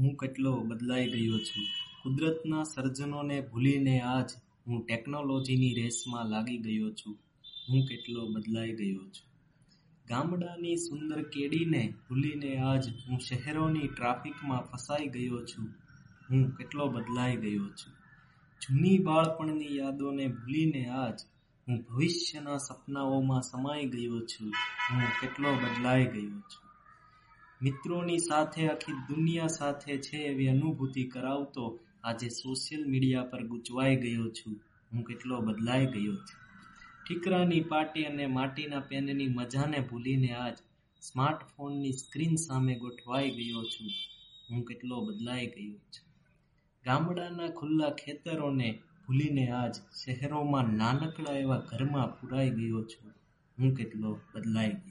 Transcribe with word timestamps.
હું 0.00 0.16
કેટલો 0.16 0.60
બદલાઈ 0.60 1.10
ગયો 1.10 1.38
છું. 1.38 1.64
કુદરતના 2.02 2.62
સર્જનોને 2.62 3.40
ભૂલીને 3.40 4.00
આજ 4.00 4.30
હું 4.66 4.86
ટેકનોલોજીની 4.86 5.74
રેસમાં 5.74 6.26
લાગી 6.26 6.58
ગયો 6.58 6.90
છું. 6.90 7.18
હું 7.68 7.86
કેટલો 7.86 8.26
બદલાઈ 8.26 8.72
ગયો 8.72 8.98
છું. 8.98 9.30
ગામડાની 10.08 10.76
સુંદર 10.76 11.22
કેડીને 11.22 11.94
ભૂલીને 12.08 12.56
આજ 12.56 12.88
હું 12.88 13.18
શહેરોની 13.18 13.88
ટ્રાફિકમાં 13.88 14.62
ફસાઈ 14.62 15.06
ગયો 15.06 15.44
છું. 15.44 15.68
હું 16.30 16.50
કેટલો 16.50 16.88
બદલાઈ 16.88 17.36
ગયો 17.36 17.68
છું. 17.68 17.92
જૂની 18.60 18.98
બાળપણની 18.98 19.76
યાદોને 19.76 20.28
ભૂલીને 20.28 20.88
આજ 20.88 21.20
હું 21.68 21.84
ભવિષ્યના 21.90 22.56
સપનાઓમાં 22.56 23.42
સમાઈ 23.42 23.86
ગયો 23.86 24.20
છું. 24.20 24.52
હું 24.92 25.02
કેટલો 25.20 25.54
બદલાઈ 25.54 26.04
ગયો 26.04 26.40
છું. 26.40 26.69
મિત્રોની 27.62 28.18
સાથે, 28.18 28.68
આખી 28.68 28.92
દુનિયા 28.92 29.46
સાથે 29.46 29.98
છે 29.98 30.16
એવી 30.16 30.48
અનુભૂતિ 30.48 31.04
કરાવતો 31.04 31.78
આજે 32.04 32.28
સોશિયલ 32.28 32.86
મીડિયા 32.86 33.22
પર 33.22 33.46
ગૂંચવાઈ 33.46 33.96
ગયો 33.96 34.28
છું. 34.28 34.60
હું 34.92 35.04
કેટલો 35.04 35.40
બદલાઈ 35.40 35.86
ગયો 35.86 36.16
છું. 36.16 36.40
ઠીકરાની 37.06 37.60
પાટી 37.60 38.04
અને 38.04 38.26
માટીના 38.26 38.80
પેનની 38.80 39.26
મજાને 39.26 39.80
ભૂલીને 39.80 40.30
આજ 40.34 40.56
સ્માર્ટફોનની 41.02 41.92
સ્ક્રીન 41.92 42.36
સામે 42.36 42.74
ગોઠવાઈ 42.74 43.30
ગયો 43.30 43.64
છું. 43.64 43.90
હું 44.50 44.64
કેટલો 44.64 45.00
બદલાઈ 45.00 45.46
ગયો 45.46 45.72
છું. 45.72 46.06
ગામડાના 46.84 47.48
ખુલ્લા 47.48 47.90
ખેતરોને 47.90 48.82
ભૂલીને 49.06 49.50
આજ 49.50 49.74
શહેરોમાં 50.04 50.74
નાનકડા 50.74 51.32
એવા 51.32 51.56
ઘરમાં 51.56 52.20
પુરાઈ 52.20 52.50
ગયો 52.50 52.82
છું. 52.84 53.12
હું 53.58 53.74
કેટલો 53.74 54.20
બદલાઈ 54.34 54.68
ગયો 54.68 54.89